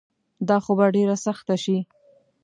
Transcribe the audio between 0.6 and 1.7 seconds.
خو به ډیره سخته